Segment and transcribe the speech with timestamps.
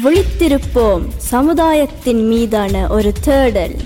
[0.00, 3.76] விழித்திருப்போம் சமுதாயத்தின் மீதான ஒரு தேடல்.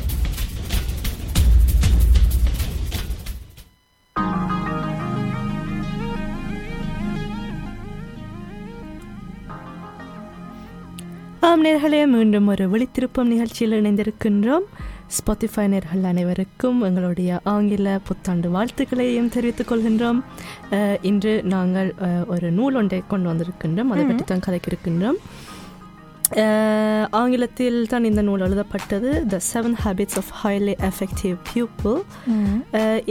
[11.43, 14.67] ஆம் நேர்களே மீண்டும் ஒரு விழித்திருப்பம் நிகழ்ச்சியில் இணைந்திருக்கின்றோம்.
[15.17, 20.21] ஸ்பாட்டிஃபை நேர்கள் அனைவருக்கும் எங்களுடைய ஆங்கில புத்தாண்டு வாழ்த்துக்களையும் தெரிவித்துக் கொள்கின்றோம்.
[20.71, 21.91] அஹ், இன்று நாங்கள்
[22.27, 23.91] ஒரு நூல் ஒன்றை கொண்டு வந்திருக்கின்றோம்.
[23.93, 25.62] அதை பற்றி தான் கதைக்கிருக்கின்றோம் அஹ்,
[27.21, 29.09] ஆங்கிலத்தில் தான் இந்த நூல் எழுதப்பட்டது.
[29.33, 31.99] The seven habits of highly effective people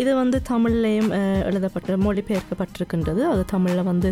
[0.02, 1.12] இது வந்து தமிழ்லையும்
[1.50, 3.24] எழுதப்பட்ட மொழிபெயர்க்கப்பட்டிருக்கின்றது.
[3.34, 4.12] அது தமிழில் வந்து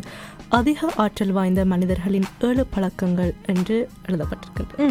[0.60, 3.78] அதிக ஆற்றல் வாய்ந்த மனிதர்களின் ஏழு பழக்கங்கள் என்று
[4.10, 4.88] எழுதப்பட்டிருக்கின்றது.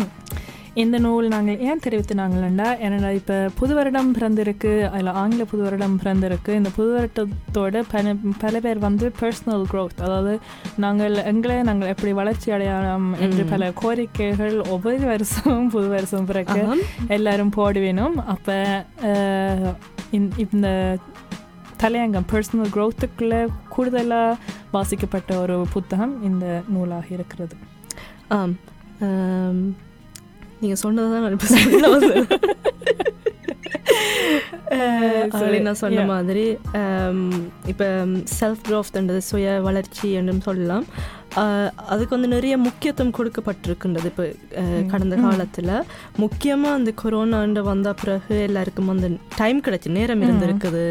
[0.82, 6.50] இந்த நூல் நாங்கள் ஏன் தெரிவித்தினாங்களா ஏன்னா இப்போ புது வருடம் பிறந்திருக்கு அதில் ஆங்கில புது வருடம் பிறந்திருக்கு.
[6.58, 10.34] இந்த புது வருடத்தோட பல பல பேர் வந்து பர்சனல் growth அதாவது
[10.84, 13.44] நாங்கள் எங்களை நாங்கள் எப்படி வளர்ச்சி அடையலாம் என்று.
[13.52, 16.60] பல கோரிக்கைகள் ஒவ்வொரு வருஷமும் புது வருஷம் பிறகு.
[17.16, 18.58] எல்லாரும் போட வேணும் அப்போ
[20.54, 20.68] இந்த
[21.82, 23.40] தலையங்கம் பர்சனல் க்ரோத்துக்குள்ளே
[23.74, 24.38] கூடுதலாக
[24.72, 27.56] வாசிக்கப்பட்ட ஒரு புத்தகம் இந்த நூலாக இருக்கிறது.
[28.38, 28.56] ஆம்.
[30.60, 32.26] நீங்க சொன்னதை தான் நான் இப்போ சொல்ல வந்தேன்.
[35.62, 36.04] நான் சொன்ன.
[36.04, 36.58] மாதிரி
[37.66, 38.04] இப்போ
[38.40, 40.84] செல்ஃப் க்ரோத்ன்றது சுய வளர்ச்சி என்றும் சொல்லலாம்
[41.92, 44.24] அதுக்கு வந்து நிறைய முக்கியத்துவம் கொடுக்கப்பட்டிருக்கின்றது இப்போ
[44.92, 45.14] கடந்த.
[45.24, 45.72] காலத்தில்.
[46.24, 49.08] முக்கியமாக அந்த கொரோனாண்டு வந்த பிறகு எல்லாருக்கும் அந்த
[49.40, 50.22] டைம் கிடைச்சி நேரம்.
[50.26, 50.84] இருந்திருக்குது.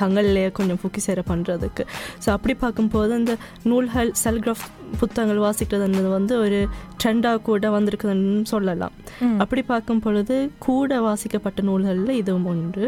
[0.00, 1.84] தங்கள்லேயே கொஞ்சம் ஃபுக்கி சேர பண்ணுறதுக்கு
[2.24, 3.34] ஸோ அப்படி பார்க்கும்போது இந்த
[3.70, 4.12] நூல்கள்
[4.44, 4.66] க்ரோத்
[5.00, 6.60] புத்தகங்கள் வாசிக்கிறதுன்றது வந்து ஒரு
[7.02, 8.94] ட்ரெண்டாக கூட வந்திருக்குதுன்னு சொல்லலாம்.
[9.42, 10.36] அப்படி பார்க்கும் பொழுது
[10.68, 12.86] கூட வாசிக்கப்பட்ட நூல்களில் இதுவும் ஒன்று.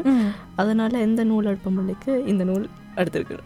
[0.63, 2.67] அதனால எந்த நூல் எடுப்பமல்லிக்கு இந்த நூல்
[3.03, 3.39] எடுத்திருக்கு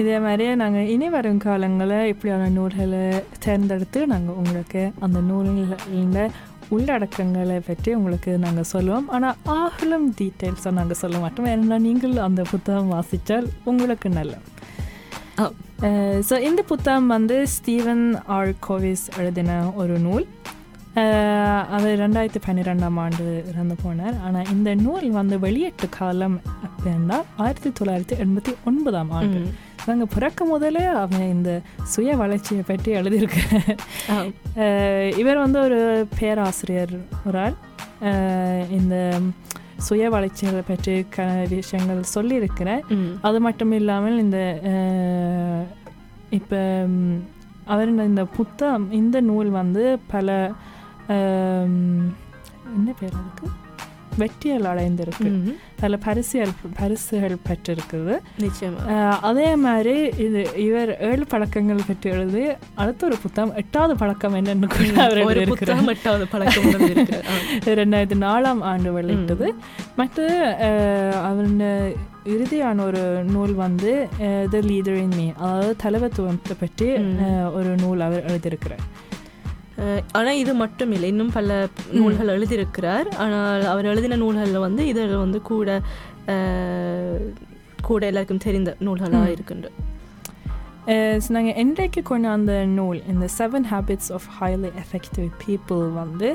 [0.00, 3.02] இதே மாதிரியே நாங்கள் இனி வரும் காலங்களில் இப்படியான நூல்களை
[3.44, 6.32] தேர்ந்தெடுத்து நாங்கள் உங்களுக்கு அந்த நூல்களில்
[6.74, 9.08] உள்ளடக்கங்களை பற்றி உங்களுக்கு நாங்கள் சொல்லுவோம்.
[9.16, 14.34] ஆனால் ஆகலும் டீட்டெயில்ஸாக நாங்கள் சொல்ல மாட்டோம் ஏன்னா நீங்கள் அந்த புத்தகம் வாசித்தால் உங்களுக்கு நல்ல.
[16.28, 18.04] ஸோ இந்த புத்தகம் வந்து ஸ்டீவன்
[18.36, 20.26] ஆர் கோவிஸ் எழுதின ஒரு நூல்.
[20.94, 24.16] அவர் ரெண்டாயிரத்தி பன்னிரெண்டாம் ஆண்டு இறந்து போனார்.
[24.26, 29.40] ஆனால் இந்த நூல் வந்து வெளியீட்டு காலம் அப்படின்னா ஆயிரத்தி தொள்ளாயிரத்தி எண்பத்தி ஒன்பதாம் ஆண்டு.
[29.86, 33.76] நாங்கள் பிறக்க முதலே அவன் இந்த சுய வளர்ச்சியை பற்றி எழுதியிருக்கார்
[34.56, 36.94] அஹ் இவர் வந்து ஒரு பேராசிரியர்
[37.26, 37.56] ஒரு ஆள்
[38.70, 39.18] இந்த
[39.76, 42.84] சுய வளர்ச்சிகளை பற்றி க விஷயங்கள் சொல்லியிருக்கிறார்.
[43.22, 44.38] அது மட்டும் இல்லாமல் இந்த
[46.30, 46.84] இப்போ
[47.64, 50.52] அவர் இந்த புத்தகம் இந்த நூல் வந்து பல
[52.74, 53.46] என்ன பேர் அதுக்கு?
[54.16, 55.28] வெற்றியல் அடைந்திருக்கு.
[55.80, 58.14] பல பரிசுகள் பரிசுகள் பெற்றிருக்குது.
[58.38, 58.80] நிச்சயமா.
[58.88, 64.66] அஹ் அதே மாதிரி இது இவர் ஏழு பழக்கங்கள் பற்றி எழுதி அடுத்த ஒரு புத்தகம் எட்டாவது பழக்கம் என்னன்னு
[64.66, 65.46] கூட அவர் ஒரு எழுதியிருக்கிறார்.
[65.46, 66.70] புத்தகம் எட்டாவது பழக்கம்.
[67.80, 69.48] ரெண்டாயிரத்தி நாலாம் ஆண்டு வெளியிட்டது.
[69.96, 70.36] மற்றது
[71.22, 71.56] அவன்
[72.26, 73.92] இறுதியான ஒரு நூல் வந்து
[74.50, 76.88] த லீடர் இன் மீ அதாவது தலைவத்துவத்தை பற்றி
[77.52, 78.84] ஒரு நூல் அவர் எழுதியிருக்கிறார்.
[79.82, 81.52] அஹ், ஆனா இது மட்டும் இல்லை இன்னும் பல
[81.92, 83.08] நூல்கள் எழுதியிருக்கிறார்.
[83.16, 85.68] ஆனால் அவர் எழுதின நூல்களில் வந்து இதில் வந்து கூட
[87.82, 89.30] கூட எல்லாருக்கும் தெரிந்த நூல்களாக.
[89.30, 89.68] இருக்கின்ற.
[91.28, 96.28] நாங்கள் இன்றைக்கு கொண்டு அந்த நூல் இந்த seven habits of highly effective people வந்து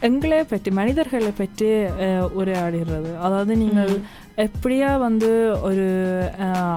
[0.00, 1.68] எங்களை பற்றி மனிதர்களை பற்றி
[2.40, 3.10] உரையாடுகிறது.
[3.18, 3.92] அதாவது நீங்கள்
[4.36, 5.30] எப்படியா வந்து
[5.62, 5.86] ஒரு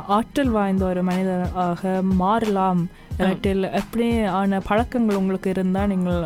[0.10, 2.82] ஆற்றல் வாய்ந்த ஒரு மனிதராக மாறலாம்
[3.22, 6.22] இல்லாட்டில் எப்படி ஆன பழக்கங்கள் உங்களுக்கு இருந்தால் நீங்கள்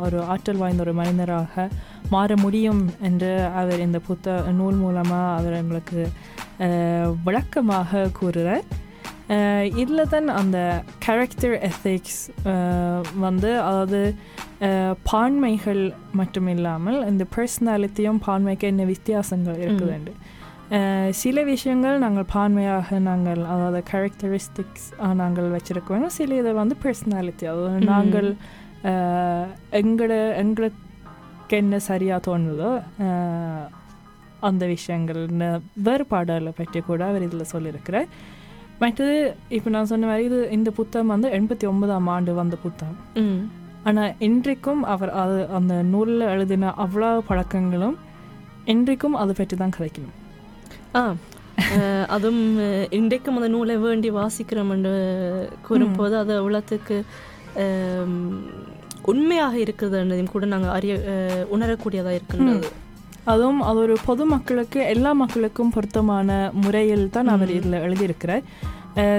[0.00, 1.64] ஒரு ஆற்றல் வாய்ந்த ஒரு மனிதராக
[2.10, 6.02] மாற முடியும் என்று அவர் இந்த புத்த நூல் மூலமாக அவர் எங்களுக்கு
[7.24, 8.64] விளக்கமாக கூறுகிறார்
[9.80, 10.58] இதில் தான் அந்த
[11.06, 12.20] கேரக்டர் எத்திக்ஸ்
[13.18, 14.00] வந்து அதாவது
[15.10, 15.82] பான்மைகள்
[16.12, 20.14] மட்டும் இல்லாமல் இந்த பர்சனாலிட்டியும் பான்மைக்கு என்ன வித்தியாசங்கள் இருக்குதுண்டு.
[21.18, 24.88] சில விஷயங்கள் நாங்கள் பான்மையாக நாங்கள் அதாவது கேரக்டரிஸ்டிக்ஸ்
[25.18, 27.78] நாங்கள் வச்சிருக்கோம் சில இதை வந்து பர்சனாலிட்டி அதாவது.
[27.90, 28.28] நாங்கள்
[28.90, 29.46] அஹ்,
[29.78, 30.12] எங்களோட
[30.42, 30.84] எங்களுக்கு
[31.56, 32.70] என்ன சரியாக தோணுதோ
[34.42, 35.22] அந்த விஷயங்கள்
[35.86, 38.08] வேறுபாடுகளை பற்றி கூட அவர் இதில் சொல்லியிருக்கிறார்
[38.80, 39.14] மற்றது
[39.50, 43.00] இப்போ நான் சொன்ன மாதிரி இது இந்த புத்தகம் வந்து எண்பத்தி ஒன்பதாம் ஆண்டு வந்த புத்தகம்.
[43.84, 47.96] ஆனால் இன்றைக்கும் அவர் அது அந்த நூலில் எழுதின அவ்வளோ பழக்கங்களும்
[48.66, 50.16] இன்றைக்கும் அதை பற்றி தான் கதைக்கணும்
[50.94, 51.02] ஆ
[52.06, 52.42] அதுவும்
[52.90, 54.92] இன்றைக்கும் அந்த நூலை வேண்டி வாசிக்கிறோம் என்று
[55.62, 56.96] கூறும்போது அது அவ்வளோத்துக்கு
[59.04, 60.94] உண்மையாக இருக்குதுன்றதையும் கூட நாங்கள் அறிய
[61.50, 62.68] உணரக்கூடியதாக இருக்கின்றது
[63.24, 67.50] அதுவும் அது ஒரு பொதுமக்களுக்கு எல்லா மக்களுக்கும் பொருத்தமான முறையில் தான் அவர்.
[67.50, 68.44] இதில் எழுதியிருக்கிறார்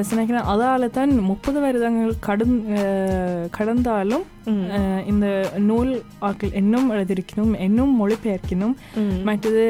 [0.10, 4.26] நினைக்கிறேன் அதால தான் முப்பது வருடங்கள் கடன் அஹ், கடந்தாலும்
[5.06, 5.28] இந்த
[5.66, 8.76] நூல் ஆக்கள் இன்னும் எழுதியிருக்கணும் இன்னும் மொழிபெயர்க்கணும்.
[9.24, 9.66] மற்றது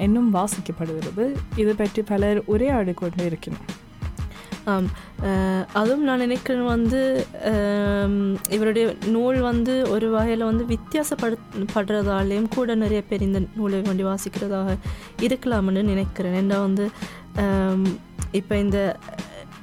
[0.00, 1.26] இன்னும் வாசிக்கப்படுகிறது
[1.56, 3.64] இது பற்றி பலர் உரையாடி கொண்டு இருக்கணும்
[4.66, 4.86] ஆம்
[5.74, 7.00] அதுவும் நான் நினைக்கிறேன் வந்து
[8.50, 11.36] இவருடைய நூல் வந்து ஒரு வகையில் வந்து வித்தியாசப்படு
[11.74, 14.78] படுறதாலேயும் கூட நிறைய பேர் இந்த நூலை வேண்டி வாசிக்கிறதாக
[15.20, 16.86] இருக்கலாம்னு நினைக்கிறேன் ஏன்னா வந்து
[18.32, 18.78] இப்போ இந்த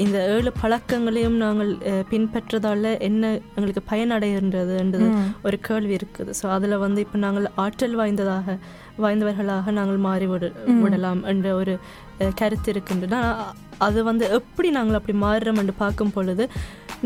[0.03, 1.71] இந்த ஏழு பழக்கங்களையும் நாங்கள்
[2.11, 5.07] பின்பற்றதால என்ன எங்களுக்கு பயனடைகின்றதுன்றது
[5.47, 6.31] ஒரு கேள்வி இருக்குது.
[6.39, 8.57] ஸோ அதில் வந்து இப்போ நாங்கள் ஆற்றல் வாய்ந்ததாக
[9.03, 10.45] வாய்ந்தவர்களாக நாங்கள் மாறி விட
[10.83, 11.73] விடலாம் என்ற ஒரு
[12.39, 13.19] கருத்து இருக்கின்றது
[13.85, 16.43] அது வந்து எப்படி நாங்கள் அப்படி மாறுறோம் என்று பார்க்கும் பொழுது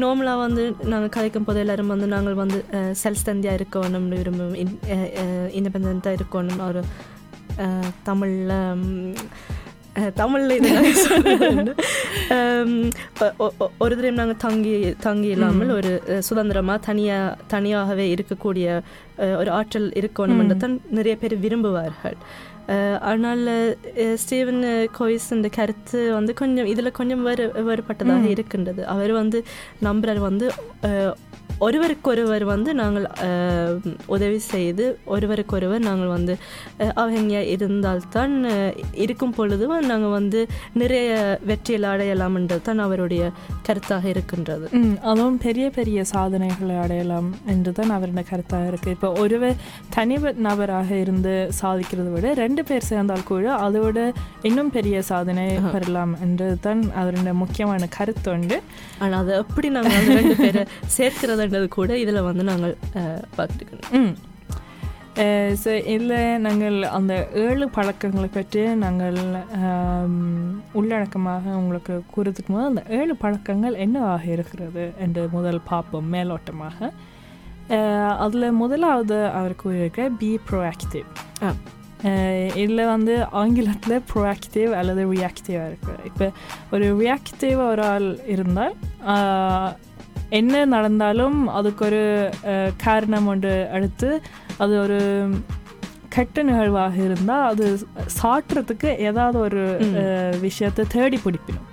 [0.03, 2.57] நார்மலாக வந்து நாங்கள் கதைக்கும் போது எல்லாரும் வந்து நாங்கள் வந்து
[3.01, 4.57] செல்ஃப் தந்தியாக இருக்கணும்னு விரும்புவோம்
[5.59, 6.81] இண்டிபெண்ட்டாக இருக்கணும் ஒரு
[8.07, 8.53] தமிழ்ல
[9.95, 10.53] தமிழ்ல
[13.19, 18.67] ஒ- ஒ- ஒ- ஒரு தடவை நாங்கள் தங்கி தங்கி இல்லாமல் ஒரு அஹ், சுதந்திரமா தனியா தனியாகவே இருக்கக்கூடிய
[19.37, 22.17] ஒரு ஆற்றல் இருக்கணும் தான் நிறைய பேர் விரும்புவார்கள்.
[23.01, 23.41] ஆனால்
[24.15, 24.61] ஸ்டீவன்
[24.91, 28.85] கோயிஸ் இந்த கருத்து வந்து கொஞ்சம் இதில் கொஞ்சம் வேறு வேறுபட்டதாக இருக்கின்றது.
[28.85, 29.39] அவர் வந்து
[29.83, 30.45] நம்புறார் வந்து
[31.59, 33.07] ஒருவருக்கொருவர் வந்து நாங்கள்
[34.05, 36.33] உதவி செய்து ஒருவருக்கொருவர் நாங்கள் வந்து
[36.95, 38.33] அவங்கியாக இருந்தால்தான்
[38.93, 41.09] இருக்கும் பொழுது நாங்கள் வந்து நிறைய
[41.45, 43.23] வெற்றியில் அடையலாம்ன்றது தான் அவருடைய
[43.67, 44.65] கருத்தாக இருக்கின்றது.
[45.01, 49.55] அதுவும் பெரிய பெரிய சாதனைகளை அடையலாம் என்று தான் அவரோட கருத்தாக இருக்குது இப்போ ஒருவர்
[49.89, 53.99] தனி நபராக இருந்து சாதிக்கிறதை விட ரெண்டு பேர் சேர்ந்தால் கூட அதை விட
[54.41, 58.57] இன்னும் பெரிய சாதனை பெறலாம் என்றது தான் அவரோட முக்கியமான கருத்து உண்டு.
[58.99, 60.63] ஆனால் அதை எப்படி நாங்கள் ரெண்டு பேரை
[61.35, 62.77] சேர்க்கிறதுன்றது கூட இதில் வந்து நாங்கள்
[63.37, 64.15] பார்த்துக்கணும்
[65.63, 69.19] ஸோ இதில் நாங்கள் அந்த ஏழு பழக்கங்களை பற்றி நாங்கள்
[70.79, 76.89] உள்ளடக்கமாக உங்களுக்கு கூறதுக்கு போது அந்த ஏழு பழக்கங்கள் என்னவாக இருக்கிறது என்று முதல் பார்ப்போம் மேலோட்டமாக.
[78.17, 81.07] அதில் முதலாவது அவர் கூறியிருக்க பி ப்ரோஆக்டிவ்.
[82.55, 86.27] இதில் வந்து ஆங்கிலத்தில் ப்ரோஆக்டிவ் அல்லது ரியாக்டிவாக இருக்குது இப்போ
[86.71, 88.75] ஒரு ரியாக்டிவ் ஒரு ஆள் இருந்தால்
[90.35, 92.03] என்ன நடந்தாலும் அதுக்கு ஒரு
[92.83, 94.09] காரணம் ஒன்று எடுத்து
[94.57, 94.99] அது ஒரு
[96.09, 97.65] கெட்ட நிகழ்வாக இருந்தால் அது
[98.19, 99.63] சாட்டுறதுக்கு ஏதாவது ஒரு
[100.41, 101.69] விஷயத்தை தேடி பிடிக்கணும்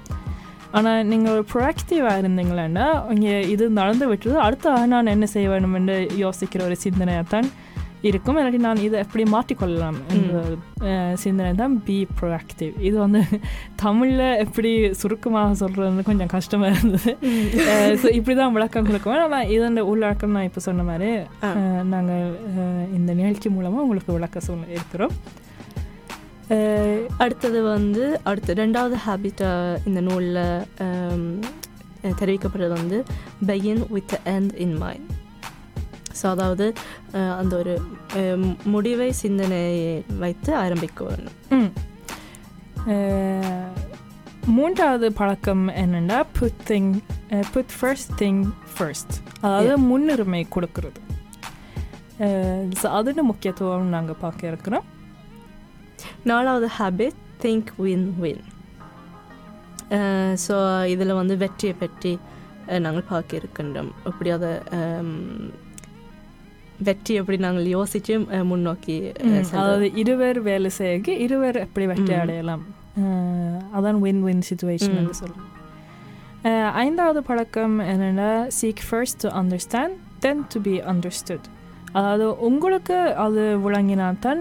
[0.70, 5.96] ஆனால் நீங்கள் ஒரு ப்ரொஆக்டிவாக இருந்தீங்களேன்னா இங்கே இது நடந்து விட்டது அடுத்த நான் என்ன செய்ய வேண்டும் என்று
[6.16, 7.48] யோசிக்கிற ஒரு சிந்தனையாக தான்
[8.08, 8.36] இருக்கும்.
[8.38, 10.40] இல்லாட்டி நான் இதை எப்படி மாற்றிக்கொள்ளலாம் என்ற
[11.24, 13.20] சிந்தனை தான் பி ப்ரோஆக்டிவ் இது வந்து
[13.82, 17.12] தமிழில் எப்படி சுருக்கமாக சொல்கிறது கொஞ்சம் கஷ்டமாக இருந்தது.
[18.02, 21.12] ஸோ இப்படி தான் விளக்கம் கொடுக்குவேன் ஆனால் இதோட உள்ளடக்கம் நான் இப்போ சொன்ன மாதிரி
[21.94, 22.34] நாங்கள்
[22.98, 25.14] இந்த நிகழ்ச்சி மூலமாக உங்களுக்கு விளக்க சொல்ல இருக்கிறோம்
[27.24, 29.42] அடுத்தது வந்து அடுத்து ரெண்டாவது ஹேபிட்
[29.88, 30.44] இந்த நூலில்
[32.20, 32.98] தெரிவிக்கப்படுறது வந்து
[33.50, 35.10] begin with end in mind
[36.20, 36.66] so அதாவது
[37.40, 37.74] அந்த ஒரு
[38.74, 41.38] முடிவை சிந்தனையை வைத்து ஆரம்பிக்க வேணும்
[44.56, 46.92] மூன்றாவது பழக்கம் என்னென்னா put thing
[47.52, 48.40] put first thing
[48.74, 49.14] first
[49.44, 51.00] அதாவது முன்னுரிமை கொடுக்கறது.
[52.96, 54.86] அதோட முக்கியத்துவம் நாங்கள் பார்க்க இருக்கிறோம்.
[56.30, 58.44] நாலாவது habit think win win
[60.44, 60.56] so
[60.92, 62.12] இதில் வந்து வெற்றியை பற்றி
[62.84, 63.90] நாங்கள் பார்க்க இருக்கின்றோம்.
[64.08, 64.50] எப்படி அதை
[66.88, 68.14] வெற்றி எப்படி நாங்கள் யோசித்து
[68.50, 68.96] முன்னோக்கி.
[69.60, 72.64] அதாவது இருவர் வேலை செய்ய இருவர் எப்படி வெற்றி அடையலாம்?
[73.76, 75.34] அதான் வின் வின் சுச்சுவேஷன் என்று
[76.84, 81.46] ஐந்தாவது பழக்கம் என்னென்னா seek first to understand then to be understood
[81.96, 84.40] அதாவது உங்களுக்கு அது விளங்கினால் தான்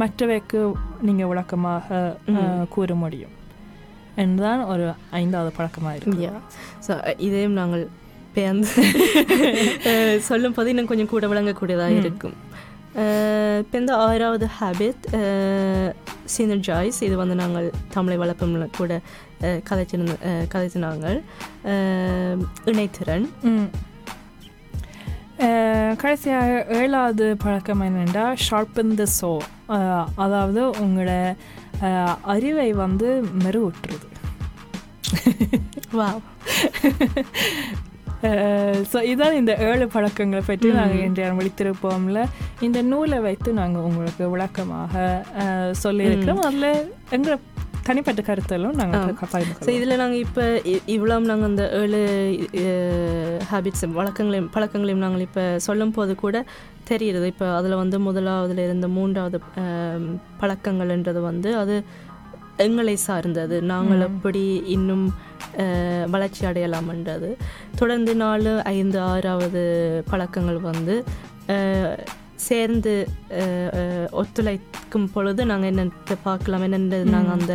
[0.00, 0.60] மற்றவைக்கு
[1.08, 1.98] நீங்கள் விளக்கமாக
[2.74, 3.34] கூற முடியும்.
[4.22, 4.86] என்றுதான் ஒரு
[5.20, 6.28] ஐந்தாவது பழக்கமாக இருக்கு.
[6.86, 6.92] ஸோ
[7.26, 7.84] இதையும் நாங்கள்
[8.38, 8.82] பேர்ந்து.
[10.28, 12.36] சொல்லும் போது இன்னும் கொஞ்சம் கூட விளங்கக்கூடியதாக இருக்கும்.
[13.62, 15.04] இப்போ இந்த ஆறாவது ஹேபிட்
[16.34, 18.92] சினர்ஜாய்ஸ் இது வந்து நாங்கள் தமிழை வளர்ப்போம்ல கூட
[19.68, 20.14] கதைச்சிருந்த
[20.54, 21.06] கதைச்சினாங்க
[22.72, 23.26] இணைத்திறன்.
[26.02, 29.32] கடைசியாக ஏழாவது பழக்கம் என்னென்னா ஷார்பன் த சோ
[30.24, 31.12] அதாவது உங்களோட
[32.34, 33.10] அறிவை வந்து
[33.44, 34.06] மெருகூட்டுறது.
[35.98, 36.08] வா
[38.92, 42.22] ஸோ இதான் இந்த ஏழு பழக்கங்களை பற்றி நாங்கள் இன்றைய விழித்திருப்போம்ல
[42.60, 44.94] இந்த நூலை வைத்து நாங்கள் உங்களுக்கு விளக்கமாக
[45.84, 46.42] சொல்லியிருக்கிறோம்.
[46.48, 47.36] அதில் எங்களை
[47.88, 49.14] தனிப்பட்ட கருத்தெல்லாம் நாங்கள்
[49.66, 50.44] ஸோ இதில் நாங்கள் இப்போ
[50.94, 52.00] இவ்வளோ நாங்கள் அந்த ஏழு
[53.50, 56.44] ஹேபிட்ஸ் வழக்கங்களையும் பழக்கங்களையும் நாங்கள் இப்போ சொல்லும் போது கூட
[56.90, 57.24] தெரியுது.
[57.32, 59.38] இப்போ அதில் வந்து முதலாவதுல இருந்த மூன்றாவது
[60.42, 61.76] பழக்கங்கள்ன்றது வந்து அது
[62.64, 63.56] எங்களை சார்ந்தது.
[63.72, 64.44] நாங்கள் எப்படி
[64.76, 65.06] இன்னும்
[66.14, 67.30] வளர்ச்சி அடையலாம்ன்றது.
[67.80, 69.62] தொடர்ந்து நாலு ஐந்து ஆறாவது
[70.10, 70.96] பழக்கங்கள் வந்து
[72.46, 72.92] சேர்ந்து
[74.20, 77.54] ஒத்துழைக்கும் பொழுது நாங்கள் என்னத்தை பார்க்கலாம் என்னன்றது நாங்கள் அந்த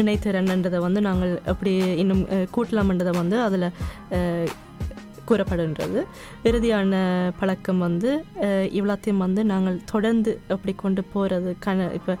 [0.00, 2.22] இணைத்திறன்ன்றதை வந்து நாங்கள் எப்படி இன்னும்
[2.54, 3.66] கூட்டலாம்ன்றதை வந்து அதில்
[5.30, 6.00] கூறப்படுன்றது
[6.48, 7.00] இறுதியான
[7.40, 8.10] பழக்கம் வந்து
[8.78, 12.14] இவ்வளோத்தையும் வந்து நாங்கள் தொடர்ந்து அப்படி கொண்டு போகிறது கண இப்போ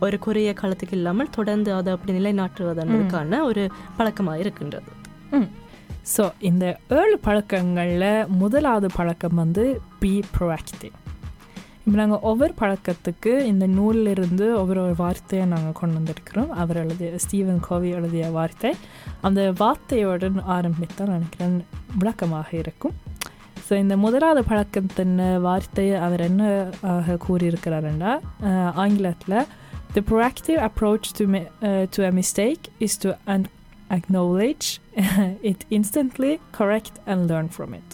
[0.00, 3.64] ஒரு குறுகிய காலத்துக்கு இல்லாமல் தொடர்ந்து அதை அப்படி நிலைநாட்டுவதற்கான ஒரு
[3.96, 4.90] பழக்கமாக இருக்கின்றது
[6.16, 9.64] ஸோ இந்த ஏழு பழக்கங்களில் முதலாவது பழக்கம் வந்து
[9.98, 10.96] பி ப்ரோஆக்டிவ்
[11.84, 17.16] இப்போ நாங்கள் ஒவ்வொரு பழக்கத்துக்கு இந்த நூல்ல இருந்து ஒவ்வொரு ஒரு வார்த்தையை நாங்கள் கொண்டு வந்திருக்கிறோம் அவர் எழுதிய
[17.16, 18.70] ஸ்டீவன் கோவி எழுதிய வார்த்தை
[19.20, 21.56] அந்த வார்த்தையோடு ஆரம்பித்தால் நினைக்கிறேன்
[21.98, 22.94] விளக்கமாக இருக்கும்
[23.68, 26.42] ஸோ இந்த முதலாவது பழக்கத்தின் வார்த்தையை அவர் என்ன
[26.90, 28.12] ஆக கூறியிருக்கிறாருன்னா
[28.74, 29.38] ஆங்கிலத்தில்
[29.92, 31.24] the proactive approach to
[31.96, 33.48] to a mistake is to and
[33.90, 34.66] acknowledge
[35.42, 37.88] it instantly, correct and learn from it.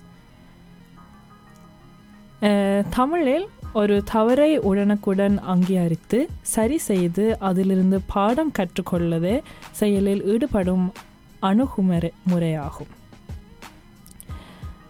[2.90, 6.18] தமிழில் ஒரு தவறை உடனுக்குடன் அங்கீகரித்து
[6.52, 9.34] சரி செய்து அதிலிருந்து பாடம் கற்றுக்கொள்ளவே
[9.70, 10.86] செயலில் ஈடுபடும்
[11.40, 12.92] அணுகுமுறை முறையாகும்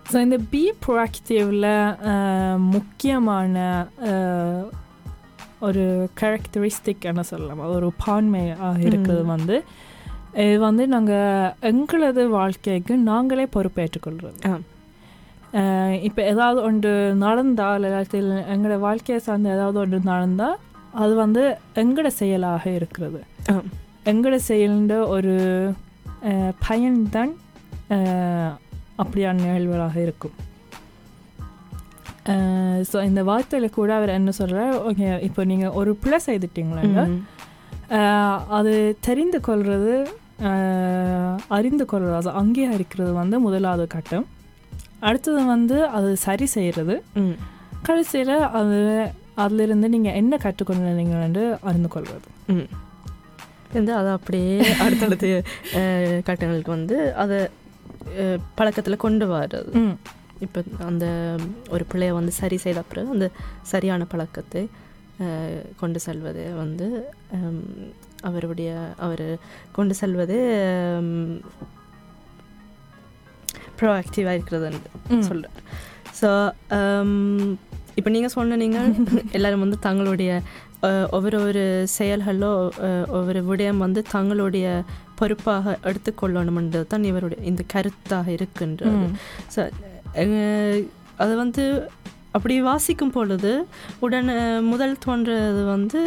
[0.09, 1.67] ஸோ இந்த பி ப்ரோஆக்டிவில்
[2.71, 3.57] முக்கியமான
[5.61, 5.85] ஒரு
[6.21, 9.25] கேரக்டரிஸ்டிக் என்ன சொல்லலாம் ஒரு பான்மையாக இருக்கிறது.
[9.27, 9.57] வந்து
[10.45, 14.55] இது வந்து நாங்கள் எங்களது வாழ்க்கைக்கு நாங்களே பொறுப்பேற்றுக்கொள்கிறது ஆ.
[16.03, 20.57] இப்போ ஏதாவது ஒன்று நடந்தால் இல்லாட்டில் எங்களோட வாழ்க்கையை சார்ந்து ஏதாவது ஒன்று நடந்தால்
[20.95, 21.43] அது வந்து
[21.75, 23.21] எங்களோட செயலாக இருக்கிறது.
[24.07, 25.35] எங்களோட செயல்ன்ற ஒரு
[26.69, 27.33] பயன்தான்
[28.99, 30.37] அப்படியான நிகழ்வுகளாக இருக்கும்.
[32.91, 37.05] ஸோ இந்த வார்த்தையில் கூட அவர் என்ன சொல்கிறார் ஓகே இப்போ நீங்கள் ஒரு பிள்ளை செய்துட்டீங்களா
[38.49, 39.93] அது தெரிந்து கொள்வது
[41.49, 44.27] அறிந்து கொள்வது அது அங்கீகரிக்கிறது வந்து முதலாவது கட்டம்.
[45.01, 46.95] அடுத்தது வந்து அது சரி செய்கிறது.
[47.83, 48.77] கடைசியில் அது
[49.35, 52.29] அதிலிருந்து நீங்கள் என்ன கற்றுக்கொண்டீங்கள் என்று அறிந்து கொள்வது.
[52.49, 52.69] ம்.
[53.73, 55.31] வந்து அதை அப்படியே அடுத்தடுத்து
[56.25, 57.39] கட்டங்களுக்கு வந்து அதை
[58.55, 59.73] பழக்கத்தில் கொண்டு வர்றது
[60.41, 61.07] இப்போ அந்த
[61.71, 63.27] ஒரு பிள்ளைய வந்து சரி செய்த பிறகு அந்த
[63.63, 64.63] சரியான பழக்கத்தை
[65.77, 66.87] கொண்டு செல்வது வந்து
[68.25, 69.27] அவருடைய அவர்
[69.73, 70.37] கொண்டு செல்வது
[73.81, 74.81] ப்ரோஆக்டிவாக இருக்கிறதுன்னு.
[75.23, 75.59] சொல்கிறார்
[76.21, 76.29] ஸோ
[77.97, 78.89] இப்போ நீங்கள் சொன்ன நீங்கள்
[79.33, 80.31] எல்லாரும் வந்து தங்களுடைய
[81.11, 81.63] ஒவ்வொரு ஒரு
[81.99, 82.51] செயல்களோ
[83.09, 84.67] ஒவ்வொரு விடயம் வந்து தங்களுடைய
[85.21, 89.07] பொறுப்பாக எடுத்துக்கொள்ளணும்ன்றது தான் இவருடைய இந்த கருத்தாக இருக்கின்றது.
[89.55, 89.61] ஸோ
[91.23, 91.63] அது வந்து
[92.37, 93.51] அப்படி வாசிக்கும் பொழுது
[94.05, 94.35] உடனே
[94.71, 95.99] முதல் தோன்றது வந்து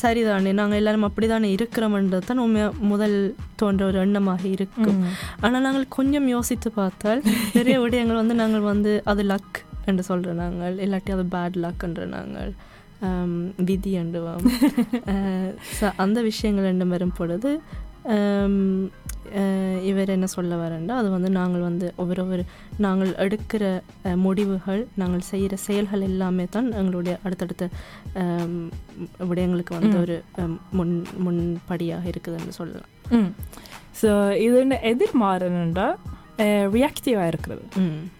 [0.00, 3.16] சரிதானே நாங்கள் எல்லாரும் அப்படி தானே இருக்கிறோம்ன்றது தான் உண்மையாக முதல்
[3.60, 5.00] தோன்ற ஒரு எண்ணமாக இருக்கும்.
[5.44, 7.22] ஆனால் நாங்கள் கொஞ்சம் யோசித்து பார்த்தால்
[7.58, 9.60] நிறைய விடயங்கள் வந்து நாங்கள் வந்து அது லக்
[9.90, 12.50] என்று சொல்கிற நாங்கள் இல்லாட்டி அது பேட் லக்ன்ற நாங்கள்
[13.68, 14.46] விதி என்றுவோம்
[15.78, 17.50] ஸோ அந்த விஷயங்கள் ரெண்டும் வரும் பொழுது
[19.82, 20.94] இவர் என்ன சொல்ல வரேன்டா?
[21.00, 22.44] அது வந்து நாங்கள் வந்து ஒவ்வொரு ஒரு
[22.78, 23.64] நாங்கள் எடுக்கிற
[24.16, 27.64] முடிவுகள் நாங்கள் செய்கிற செயல்கள் எல்லாமே தான் எங்களுடைய அடுத்தடுத்த
[29.30, 29.96] விடயங்களுக்கு வந்து.
[30.00, 30.16] ஒரு
[30.70, 30.94] முன்
[31.26, 32.90] முன்படியாக இருக்குதுன்னு சொல்லலாம்.
[33.10, 33.30] ம்.
[34.02, 34.58] ஸோ இது
[34.92, 35.88] எதிர்மாறணுண்டா
[36.74, 37.62] ரியாக்டிவாக இருக்கிறது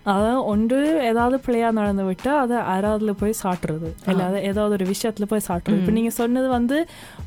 [0.09, 0.79] அதாவது ஒன்று
[1.11, 5.93] ஏதாவது பிள்ளையாக நடந்து விட்டால் அதை யாராவதுல போய் சாட்டுறது இல்லாத ஏதாவது ஒரு விஷயத்தில் போய் சாட்டுறது இப்போ.
[5.99, 6.77] நீங்கள் சொன்னது வந்து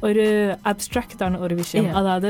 [0.08, 0.26] ஒரு
[0.72, 1.90] அப்ட்ராக்டான ஒரு விஷயம்.
[2.00, 2.30] அதாவது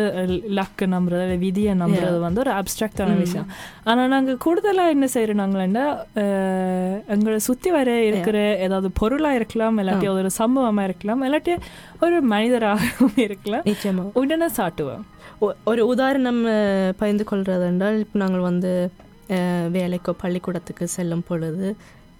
[0.60, 2.18] லக்கு நம்புறது இல்ல விதியை நம்புறது.
[2.28, 3.16] வந்து ஒரு அப்ட்ராக்டான.
[3.24, 3.48] விஷயம்
[3.92, 5.86] ஆனால் நாங்கள் கூடுதலாக என்ன செய்கிறோம் நாங்களா
[7.16, 8.38] எங்களை சுற்றி வர இருக்கிற
[8.68, 10.10] ஏதாவது பொருளாக இருக்கலாம் இல்லாட்டி.
[10.18, 11.56] ஒரு சம்பவமாக இருக்கலாம் இல்லாட்டி
[12.06, 13.66] ஒரு மனிதராகவும் இருக்கலாம்
[14.22, 15.06] உடனே சாட்டுவோம்
[15.66, 16.42] ஒரு உதாரணம்
[16.98, 18.72] பகிர்ந்து கொள்வது என்றால் இப்போ நாங்கள் வந்து
[19.76, 21.68] வேலைக்கோ பள்ளிக்கூடத்துக்கு செல்லும் பொழுது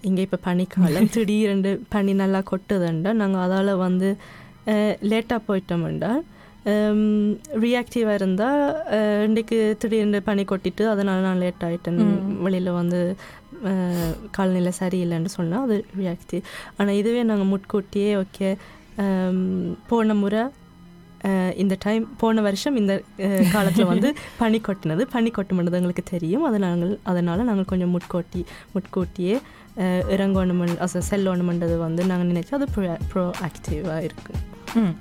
[0.02, 4.08] இங்கே இப்போ பனிக்காலம் திடீரென்று பனி நல்லா கொட்டுதுண்டா நாங்கள் அதால் வந்து
[5.10, 6.22] லேட்டாக போயிட்டோம் என்றால்
[7.64, 8.60] ரியாக்டிவாக இருந்தால்
[9.26, 12.00] இன்றைக்கு திடீர்னு பனி கொட்டிட்டு அதனால் நான் லேட் ஆகிட்டேன்.
[12.44, 13.00] வெளியில் வந்து
[14.30, 16.44] காலநிலை சரியில்லைன்னு சொன்னால் அது ரியாக்டிவ்
[16.76, 18.50] ஆனால் இதுவே நாங்கள் முட்கூட்டியே ஓகே
[19.90, 20.42] போன முறை
[21.56, 22.92] இந்த டைம் போன வருஷம் இந்த
[23.52, 24.08] காலத்தில் வந்து
[24.40, 28.42] பனி கொட்டினது பனி கொட்டுமன்றது எங்களுக்கு தெரியும் அதை நாங்கள் அதனால் நாங்கள் கொஞ்சம் முட்கூட்டி
[28.74, 29.36] முட்கூட்டியே
[30.08, 30.62] இறங்கணும்
[31.10, 34.32] செல்லணுமன்றது வந்து நாங்கள் நினைச்சா அது ப்ரோ ப்ரோ ஆக்டிவாக இருக்கு
[34.76, 34.94] ம்.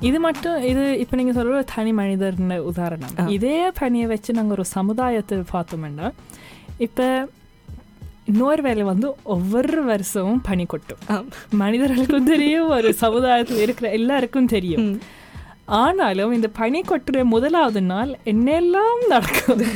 [0.00, 3.14] இது மட்டும் இது இப்போ நீங்கள் சொல்கிற தனி மனிதர்னு உதாரணம்.
[3.28, 6.08] இதே பணியை வச்சு நாங்கள் ஒரு சமுதாயத்தை பார்த்தோம்னா
[6.78, 7.06] இப்போ
[8.26, 11.02] இன்னொரு வேலை வந்து ஒவ்வொரு வருஷமும் பனி கொட்டும்.
[11.54, 14.88] மனிதர்களுக்கும் தெரியும் ஒரு சமுதாயத்தில் இருக்கிற எல்லாருக்கும் தெரியும்.
[15.74, 19.62] ஆனாலும் இந்த பனி கொட்டுற முதலாவது நாள் என்னெல்லாம் நடக்கும்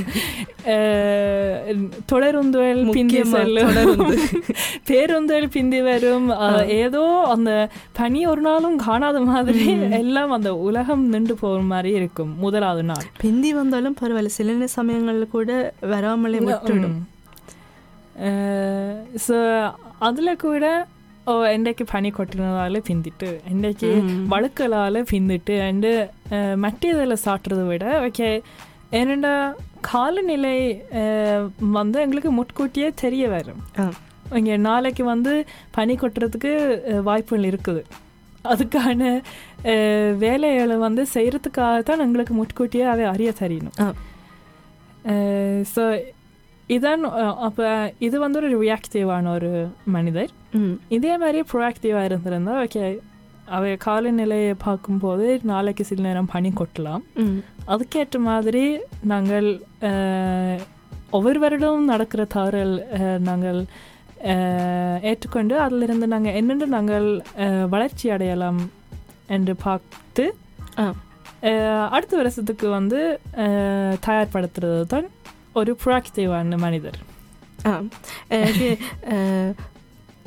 [0.65, 1.79] அஹ்,
[2.13, 4.11] தொடருந்துகள் பிந்தி செல்லும்.
[4.87, 6.29] பேருந்துகள் பிந்தி வரும்.
[6.69, 12.83] ஏதோ அந்த பனி ஒரு நாளும் காணாத மாதிரி எல்லாம் அந்த உலகம் நின்று போகிற மாதிரி இருக்கும் முதலாவது
[12.83, 13.07] நாள்.
[13.21, 14.27] பிந்தி வந்தாலும் பரவாயில்ல.
[14.27, 16.99] சில சமயங்கள்ல கூட வராமலே விட்டுடும்.
[19.99, 20.65] அதில் கூட
[21.85, 24.27] பனி கொட்டினதால பிந்திட்டு என்றைக்கு ம்.
[24.29, 25.91] வழுக்கலால் பிந்திட்டு அண்டு
[26.57, 28.43] மட்டியதில் சாட்டுறதை விட ஓகே
[28.93, 29.29] என்னோட
[29.81, 30.57] காலநிலை
[31.73, 33.61] வந்து எங்களுக்கு முட்கூட்டியே தெரிய வரும்.
[34.35, 36.51] இங்கே நாளைக்கு வந்து பனி கொட்டுறதுக்கு
[37.03, 37.83] வாய்ப்புகள் இருக்குது
[38.45, 39.23] அதுக்கான
[40.19, 43.95] வேலைகளை வந்து செய்கிறதுக்காக தான் எங்களுக்கு முட்கூட்டியே அதை அறிய தெரியணும்.
[45.75, 45.83] ஸோ
[46.75, 47.05] இதான்
[47.47, 47.67] அப்போ
[48.07, 49.51] இது வந்து ஒரு ரியாக்டிவான ஒரு
[49.95, 50.33] மனிதர்.
[50.97, 52.85] இதே மாதிரி ப்ரோஆக்டிவாக இருந்திருந்தா ஓகே
[53.57, 57.05] அவ காலநிலையை பார்க்கும்போது நாளைக்கு சில நேரம் பனி கொட்டலாம்.
[57.73, 58.65] அதுக்கேற்ற மாதிரி
[59.13, 59.49] நாங்கள்
[61.19, 62.75] ஒவ்வொரு வருடமும் நடக்கிற தவறல்
[63.29, 63.61] நாங்கள்
[65.11, 67.09] ஏற்றுக்கொண்டு அதிலிருந்து நாங்கள் என்னென்று நாங்கள்
[67.75, 68.61] வளர்ச்சி அடையலாம்
[69.37, 70.25] என்று பார்த்து
[71.95, 73.01] அடுத்த வருஷத்துக்கு வந்து
[74.07, 75.09] தயார்படுத்துறது தான்
[75.53, 76.99] ஒரு ப்ரோஆக்டிவான மனிதர்
[77.67, 77.83] ஆ
[78.29, 78.69] எனக்கு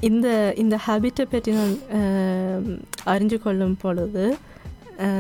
[0.02, 0.28] இந்த
[0.58, 1.76] இந்த ஹேபிட்டை பற்றி நான்
[3.06, 4.38] அறிஞ்சு கொள்ளும் பொழுது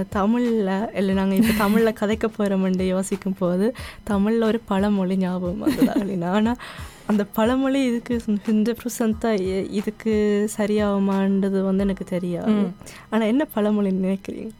[0.09, 0.59] தமிழில்
[0.95, 6.59] இல்லை நாங்கள் இப்போ தமிழில் கதைக்க போகிறோம்னு யோசிக்கும் போது தமிழில் ஒரு பழமொழி ஞாபகம் வந்தது ஆனால்
[7.07, 10.13] அந்த பழமொழி இதுக்கு ஹண்ட்ரட் பர்சன்ட்டாக இதுக்கு
[10.57, 12.61] சரியாகுமான்றது வந்து எனக்கு தெரியாது.
[13.09, 14.53] ஆனால் என்ன பழமொழி நினைக்கிறீங்க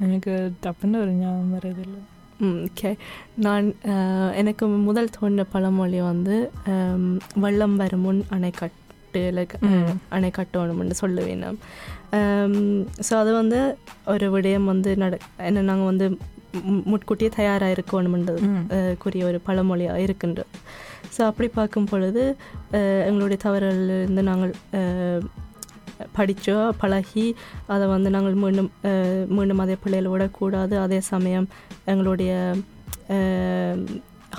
[0.00, 0.32] எனக்கு
[0.64, 2.11] டப்புன்னு ஒரு ஞாபகம் வருதில்லை ம்
[2.42, 2.90] ஓகே
[3.36, 3.66] நான்
[4.34, 6.36] எனக்கு முதல் தோன்ற பழமொழி வந்து
[7.36, 9.90] வெள்ளம் வரும் முன் அணை கட்டுல ம்.
[10.08, 11.44] அணை கட்டணும்னு சொல்லுவேன்
[13.00, 13.58] ஸோ அது வந்து
[14.06, 16.06] ஒரு விடயம் வந்து நட என்ன நாங்கள் வந்து
[16.88, 18.40] முட்கூட்டியே தயாராக இருக்கணும்ன்றது
[18.98, 20.50] கூறிய ஒரு பழமொழியாக இருக்கின்றது.
[21.14, 22.22] ஸோ அப்படி பார்க்கும் பொழுது
[23.06, 24.52] எங்களுடைய தவறுகளிலிருந்து நாங்கள்
[26.16, 27.26] படித்தோ பழகி
[27.66, 28.70] அதை வந்து நாங்கள் மீண்டும்
[29.28, 30.74] மீண்டும் அதே பிள்ளைகளை விடக்கூடாது.
[30.78, 31.48] அதே சமயம்
[31.84, 32.32] எங்களுடைய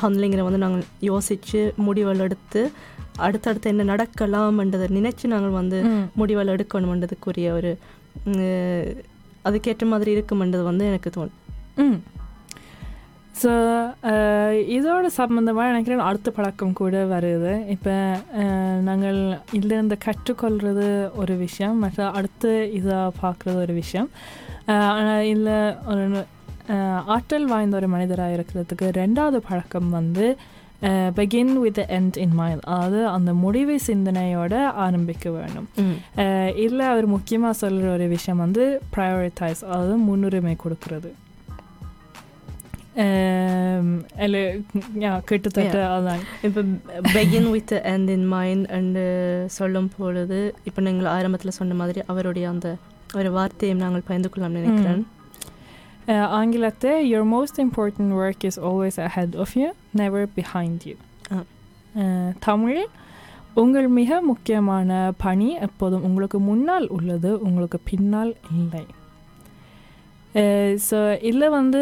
[0.01, 2.61] ஹண்ட்லிங்கரை வந்து நாங்கள் யோசித்து முடிவுகள் எடுத்து
[3.17, 5.79] அடுத்தடுத்து என்ன நடக்கலாம்ன்றதை நினைச்சு நாங்கள் வந்து.
[6.15, 7.71] முடிவுகள் எடுக்கணும்ன்றதுக்குரிய ஒரு
[9.45, 11.37] அதுக்கேற்ற மாதிரி இருக்குமென்றது வந்து எனக்கு தோணும்.
[11.75, 11.97] ம்.
[13.43, 13.51] ஸோ
[14.75, 17.53] இதோட சம்மந்தமாக நினைக்கிறேன் அடுத்த பழக்கம் கூட வருது.
[17.75, 17.95] இப்போ
[18.89, 19.19] நாங்கள்
[19.57, 20.87] இதிலிருந்து கற்றுக்கொள்கிறது
[21.21, 24.09] ஒரு விஷயம் மற்ற அடுத்து இதாக பார்க்குறது ஒரு விஷயம்.
[24.97, 25.55] ஆனால் இதில்
[25.91, 26.03] ஒரு
[27.15, 30.27] ஆற்றல் வாய்ந்த ஒரு மனிதராக இருக்கிறதுக்கு ரெண்டாவது பழக்கம் வந்து
[31.17, 34.53] begin with end in mind அதாவது அந்த முடிவு சிந்தனையோட
[34.85, 35.67] ஆரம்பிக்க வேணும்
[36.63, 38.63] இதில் அவர் முக்கியமாக சொல்கிற ஒரு விஷயம் வந்து
[38.95, 41.11] ப்ரையாரிட்டைஸ் அதாவது முன்னுரிமை கொடுக்கறது.
[42.95, 44.37] ஆம், அல்ல
[45.03, 46.61] யா, கிட்டத்தட்ட அதான் இப்போ
[47.13, 49.03] begin with end in mind அண்டு
[49.55, 52.69] சொல்லும் பொழுது இப்போ நீங்கள் ஆரம்பத்தில் சொன்ன மாதிரி அவருடைய அந்த
[53.15, 55.03] ஒரு வார்த்தையை நாங்கள் பயந்து கொள்ளலாம் நினைக்கிறேன்
[56.31, 60.95] ஆங்கிலத்தை your most important work is always ahead of you never behind you.
[61.31, 61.37] ஆ.
[61.95, 62.89] அஹ், தமிழில்
[63.55, 68.83] உங்கள் மிக முக்கியமான பணி எப்போதும் உங்களுக்கு முன்னால் உள்ளது உங்களுக்கு பின்னால் இல்லை
[70.89, 70.97] ஸோ
[71.29, 71.81] இதில் வந்து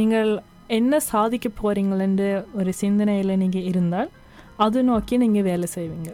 [0.00, 0.30] நீங்கள்
[0.78, 2.28] என்ன சாதிக்க போகிறீங்களென்று
[2.58, 4.10] ஒரு சிந்தனையில் நீங்கள் இருந்தால்
[4.64, 6.10] அது நோக்கி நீங்கள் வேலை செய்வீங்க.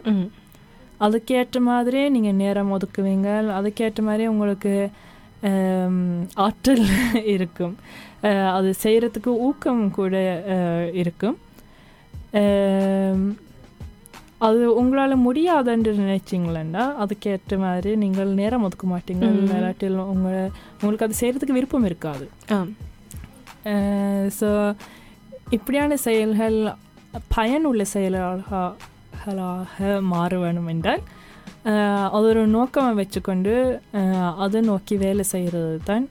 [1.05, 4.73] அதுக்கேற்ற மாதிரி நீங்கள் நேரம் ஒதுக்குவீங்க அதுக்கேற்ற மாதிரி உங்களுக்கு
[6.45, 6.85] ஆற்றல்
[7.35, 7.75] இருக்கும்.
[8.57, 10.15] அது செய்கிறதுக்கு ஊக்கம் கூட
[11.01, 11.37] இருக்கும்.
[14.45, 19.23] அது உங்களால் முடியாதுன்னு நினைச்சிங்களேன்னா அதுக்கேற்ற மாதிரி நீங்கள் நேரம் ஒதுக்க மாட்டீங்க.
[19.43, 20.41] இல்லாட்டில் உங்களை
[20.81, 22.25] உங்களுக்கு அது செய்கிறதுக்கு விருப்பம் இருக்காது.
[24.39, 24.49] ஸோ
[25.55, 26.57] இப்படியான செயல்கள்
[27.35, 31.03] பயனுள்ள செயல்களாக மாற வேணும் என்றால்
[32.15, 33.53] அது ஒரு நோக்கமாக வச்சுக்கொண்டு
[34.43, 36.05] அதை நோக்கி வேலை செய்கிறது தான்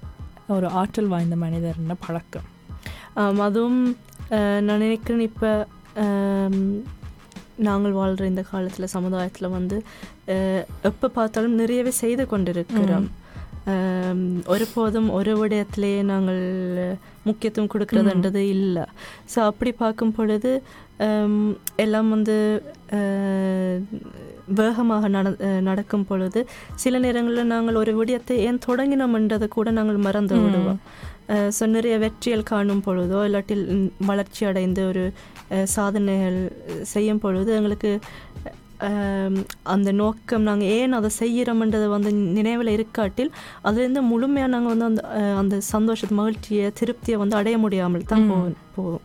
[0.57, 2.47] ஒரு ஆற்றல் வாய்ந்த மனிதர்ன பழக்கம்.
[3.47, 3.81] அதுவும்
[4.67, 5.51] நான் நினைக்கிறேன் இப்போ
[7.69, 9.77] நாங்கள் வாழ்கிற இந்த காலத்தில் சமுதாயத்தில் வந்து
[10.91, 13.09] எப்போ பார்த்தாலும் நிறையவே செய்து கொண்டிருக்கிறோம்.
[14.55, 16.43] ஒருபோதும் ஒரு விடயத்திலேயே நாங்கள்
[17.29, 18.85] முக்கியத்துவம் கொடுக்கறதுன்றது இல்லை.
[19.33, 20.51] ஸோ அப்படி பார்க்கும் பொழுது
[21.85, 22.37] எல்லாம் வந்து
[24.59, 25.29] வேகமாக நட
[25.69, 26.41] நடக்கும் பொழுது
[26.83, 30.37] சில நேரங்களில் நாங்கள் ஒரு விடயத்தை ஏன் தொடங்கினோம்ன்றதை கூட நாங்கள் மறந்து.
[30.45, 30.81] விடுவோம்.
[31.57, 33.65] ஸோ நிறைய வெற்றிகள் காணும் பொழுதோ இல்லாட்டில்
[34.11, 35.05] வளர்ச்சி அடைந்து ஒரு
[35.75, 36.39] சாதனைகள்
[36.93, 37.91] செய்யும் பொழுது எங்களுக்கு
[39.75, 43.31] அந்த நோக்கம் நாங்கள் ஏன் அதை செய்கிறோம்ன்றதை வந்து நினைவில் இருக்காட்டில்
[43.67, 45.03] அதுலேருந்து முழுமையாக நாங்கள் வந்து அந்த
[45.43, 48.27] அந்த சந்தோஷத்தை மகிழ்ச்சியை திருப்தியை வந்து அடைய முடியாமல் தான்.
[48.31, 49.05] போவோம் போவோம்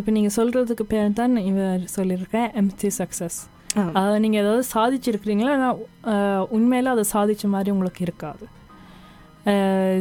[0.00, 3.38] இப்போ நீங்கள் சொல்கிறதுக்கு பேர் தான் இவர் சொல்லியிருக்கேன் எம்டி சக்ஸஸ்.
[3.98, 5.78] அதாவது நீங்கள் ஏதாவது சாதிச்சிருக்கிறீங்களா ஆனால்
[6.56, 8.44] உண்மையில் அதை சாதிச்ச மாதிரி உங்களுக்கு இருக்காது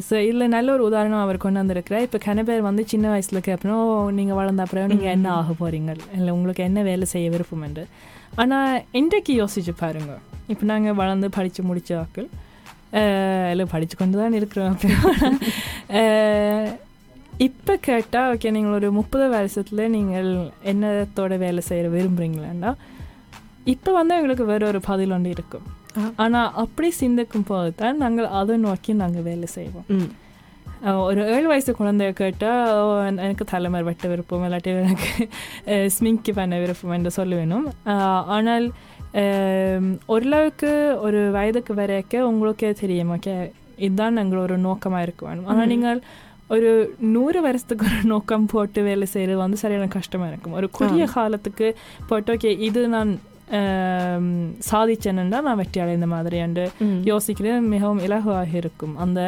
[0.05, 3.89] ஸோ இதில் நல்ல ஒரு உதாரணம் அவர் கொண்டு வந்திருக்கிறார் இப்போ கன பேர் வந்து சின்ன வயசில் கேட்பணும்
[4.17, 7.63] நீங்கள் வளர்ந்த அப்புறம் நீங்கள் என்ன ஆக போகிறீங்க இல்லை உங்களுக்கு என்ன வேலை செய்ய விருப்பம்?
[7.67, 7.83] என்று.
[8.35, 10.17] ஆனால் இன்றைக்கு யோசிச்சு பாருங்க.
[10.49, 12.27] இப்போ நாங்கள் வளர்ந்து படித்து முடிச்ச ஆக்கள்
[12.99, 14.75] அஹ், இல்லை படித்து கொண்டு தான் இருக்கிறோம்
[17.39, 22.73] இப்போ கேட்டால் ஓகே நீங்கள் ஒரு முப்பது வருஷத்தில் நீங்கள் என்னத்தோட வேலை செய்கிற விரும்புகிறீங்களா
[23.67, 25.82] இப்போ வந்து எங்களுக்கு வேற ஒரு பதில் ஒன்று இருக்கும்.
[26.23, 29.87] ஆனால் அப்படி சிந்திக்கும் போது தான் நாங்கள் அதை நோக்கி நாங்கள் வேலை செய்வோம்.
[31.07, 35.11] ஒரு ஏழு வயசு குழந்தைய கேட்டால் எனக்கு தலைமர் வெட்ட விருப்பம் இல்லாட்டி எனக்கு
[35.95, 37.67] ஸ்மிங்க் பண்ண விருப்பம் என்று சொல்ல வேணும்
[38.37, 38.65] ஆனால்
[40.13, 40.71] ஓரளவுக்கு
[41.05, 43.35] ஒரு வயதுக்கு வரைக்க உங்களுக்கே தெரியும் ஓகே
[43.85, 45.69] இதுதான் எங்களோட நோக்கமாக இருக்க வேணும் ஆனால்.
[45.73, 46.01] நீங்கள்
[46.55, 46.71] ஒரு
[47.15, 50.57] நூறு வருஷத்துக்கு ஒரு நோக்கம் போட்டு வேலை செய்கிறது வந்து சரியான கஷ்டமாக இருக்கும்.
[50.59, 51.67] ஒரு குறுகிய காலத்துக்கு
[52.09, 53.11] போட்டு ஓகே இது நான்
[53.53, 54.29] ஆம்,
[54.67, 56.99] சாதிச்சேன்னா நான் வெற்றி அடைந்த மாதிரி என்று ம்.
[57.09, 59.19] யோசிக்கிறது மிகவும் இலகுவாக இருக்கும் அந்த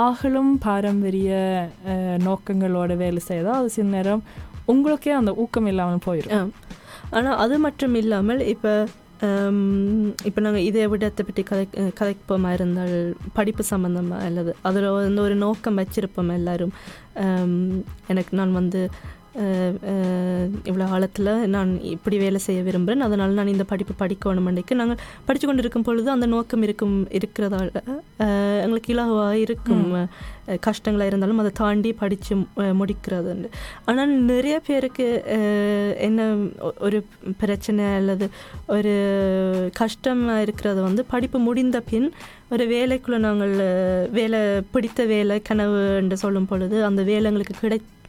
[0.00, 1.32] ஆகலும் பாரம்பரிய
[2.24, 4.22] நோக்கங்களோட வேலை செய்தால் அது சில நேரம்
[4.68, 6.52] உங்களுக்கே அந்த ஊக்கம் இல்லாமல் போயிடும்
[7.12, 8.72] ஆனால் அது மட்டும் இல்லாமல் இப்போ
[10.24, 11.64] இப்போ நாங்கள் இதை விடத்தை பற்றி கதை
[11.98, 12.94] கதைப்போமா இருந்தால்
[13.34, 16.72] படிப்பு சம்மந்தமாக அல்லது அதில் வந்து ஒரு நோக்கம் வச்சிருப்போம் எல்லாரும்
[18.08, 18.80] எனக்கு நான் வந்து
[20.68, 25.46] இவ்வளோ காலத்தில் நான் இப்படி வேலை செய்ய விரும்புகிறேன் அதனால் நான் இந்த படிப்பு படிக்கணும் அன்றைக்கு நாங்கள் படித்து
[25.46, 27.82] கொண்டு இருக்கும் பொழுது அந்த நோக்கம் இருக்கும் இருக்கிறதால
[28.62, 30.08] எங்களுக்கு இலகுவாக இருக்கும்.
[30.46, 33.50] கஷ்டங்களாக இருந்தாலும் அதை தாண்டி படித்து முடிக்கிறது
[33.84, 35.22] ஆனால் நிறைய பேருக்கு
[35.98, 36.36] என்ன
[36.78, 37.04] ஒரு
[37.38, 38.28] பிரச்சனை அல்லது
[38.66, 38.94] ஒரு
[39.74, 42.12] கஷ்டமாக இருக்கிறது வந்து படிப்பு முடிந்த பின்
[42.50, 43.54] ஒரு வேலைக்குள்ளே நாங்கள்
[44.10, 47.54] வேலை பிடித்த வேலை கனவு என்று சொல்லும் பொழுது அந்த வேலை எங்களுக்கு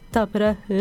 [0.06, 0.78] கிடைத்த பிறகு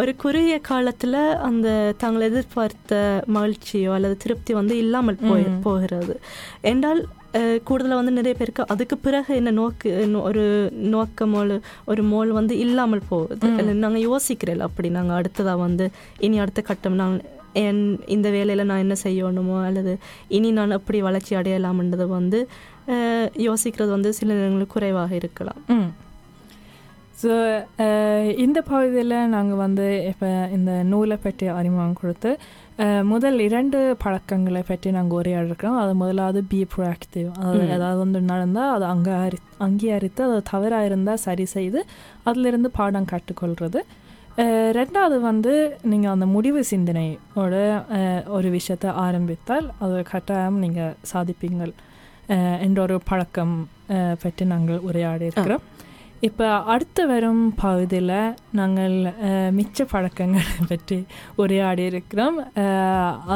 [0.00, 2.94] ஒரு குறுகிய காலத்தில் அந்த தாங்கள் எதிர்பார்த்த
[3.36, 5.46] மகிழ்ச்சியோ அல்லது திருப்தி வந்து இல்லாமல் போய்.
[5.66, 6.14] போகிறது
[6.70, 7.00] என்றால்
[7.64, 9.90] கூடுதலாக வந்து நிறைய பேருக்கு அதுக்கு பிறகு என்ன நோக்கு
[10.28, 10.42] ஒரு
[10.94, 11.54] நோக்கமோல்
[11.86, 13.46] ஒரு மோல் வந்து இல்லாமல் போகுது.
[13.84, 15.86] நாங்கள் யோசிக்கிறோம் அப்படி நாங்கள் அடுத்ததாக வந்து
[16.26, 17.16] இனி அடுத்த கட்டம் நான்
[17.62, 19.94] என் இந்த வேலையில் நான் என்ன செய்யணுமோ அல்லது
[20.36, 22.38] இனி நான் எப்படி வளர்ச்சி அடையலாம்ன்றது வந்து
[23.48, 25.60] யோசிக்கிறது வந்து சில நேரங்களில் குறைவாக இருக்கலாம்
[27.22, 27.32] ஸோ
[28.42, 32.30] இந்த பகுதியில் நாங்கள் வந்து இப்போ இந்த நூலை பற்றி அறிமுகம் கொடுத்து
[32.78, 35.78] அஹ், முதல் இரண்டு பழக்கங்களை பற்றி நாங்கள் உரையாடிருக்கிறோம்.
[35.80, 37.66] அது முதலாவது பி ப்ரோஆக்டிவ் ம்.
[37.74, 41.80] ஏதாவது ஒன்று நடந்தால் அதை அங்கீகரி அங்கீகரித்து அது தவறாக இருந்தால் சரி செய்து
[42.24, 43.80] அதிலிருந்து பாடம் கற்றுக்கொள்கிறது
[44.38, 45.54] அஹ், ரெண்டாவது வந்து
[45.90, 47.54] நீங்கள் அந்த முடிவு சிந்தனையோட
[48.32, 51.74] ஒரு விஷயத்தை ஆரம்பித்தால் அது கட்டாயம் நீங்கள் சாதிப்பீங்கள்.
[52.64, 53.54] என்ற ஒரு பழக்கம்
[54.22, 55.64] பற்றி நாங்கள் உரையாடி இருக்கிறோம்
[56.26, 58.10] இப்போ அடுத்து வரும் பகுதியில்
[58.58, 58.94] நாங்கள்
[59.56, 60.98] மிச்ச பழக்கங்கள் பற்றி
[61.42, 62.36] உரையாடி இருக்கிறோம்.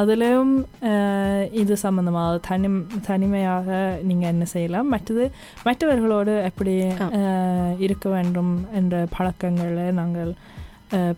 [0.01, 0.53] அதிலும்
[1.63, 2.69] இது சம்மந்தமாக தனி
[3.09, 3.69] தனிமையாக
[4.09, 4.89] நீங்கள் என்ன செய்யலாம்?
[4.95, 5.25] மற்றது
[5.65, 6.75] மற்றவர்களோடு எப்படி
[7.87, 10.33] இருக்க வேண்டும் என்ற பழக்கங்களை நாங்கள்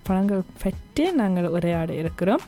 [0.07, 2.45] பழங்கள் பற்றி நாங்கள் உரையாடி இருக்கிறோம்.